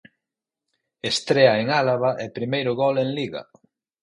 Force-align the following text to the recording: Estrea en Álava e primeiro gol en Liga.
Estrea 1.11 1.53
en 1.61 1.67
Álava 1.81 2.11
e 2.25 2.35
primeiro 2.37 2.71
gol 2.81 2.95
en 3.03 3.09
Liga. 3.17 3.41